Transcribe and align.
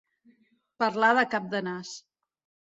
Parlar 0.83 1.11
de 1.19 1.25
cap 1.35 1.47
de 1.53 1.61
nas. 1.69 1.93